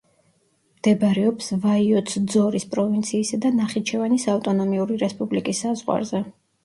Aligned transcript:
მდებარეობს 0.77 1.49
ვაიოცძორის 1.65 2.65
პროვინციისა 2.71 3.41
და 3.47 3.53
ნახიჩევანის 3.61 4.27
ავტონომიური 4.37 4.99
რესპუბლიკის 5.05 5.61
საზღვარზე. 5.67 6.25